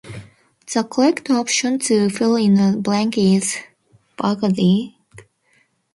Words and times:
The 0.73 0.83
correct 0.83 1.29
option 1.29 1.77
to 1.77 2.09
fill 2.09 2.35
in 2.35 2.55
the 2.55 2.75
blank 2.75 3.19
is 3.19 3.55
"burglarizing". 4.17 4.95